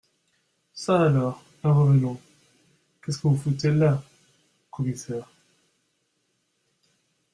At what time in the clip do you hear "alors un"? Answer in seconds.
1.03-1.71